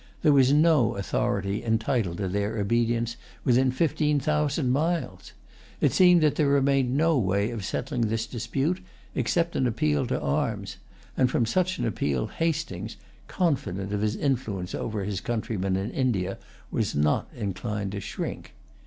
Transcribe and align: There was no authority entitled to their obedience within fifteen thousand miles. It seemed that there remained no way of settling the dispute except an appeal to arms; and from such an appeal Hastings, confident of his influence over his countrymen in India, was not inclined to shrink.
There 0.23 0.33
was 0.33 0.51
no 0.51 0.95
authority 0.95 1.63
entitled 1.63 2.17
to 2.17 2.27
their 2.27 2.57
obedience 2.57 3.17
within 3.43 3.69
fifteen 3.69 4.19
thousand 4.19 4.71
miles. 4.71 5.33
It 5.79 5.91
seemed 5.93 6.21
that 6.23 6.33
there 6.37 6.47
remained 6.47 6.97
no 6.97 7.19
way 7.19 7.51
of 7.51 7.63
settling 7.63 8.07
the 8.07 8.17
dispute 8.27 8.79
except 9.13 9.55
an 9.55 9.67
appeal 9.67 10.07
to 10.07 10.19
arms; 10.19 10.77
and 11.15 11.29
from 11.29 11.45
such 11.45 11.77
an 11.77 11.85
appeal 11.85 12.25
Hastings, 12.25 12.97
confident 13.27 13.93
of 13.93 14.01
his 14.01 14.15
influence 14.15 14.73
over 14.73 15.03
his 15.03 15.21
countrymen 15.21 15.75
in 15.75 15.91
India, 15.91 16.39
was 16.71 16.95
not 16.95 17.29
inclined 17.35 17.91
to 17.91 17.99
shrink. 17.99 18.55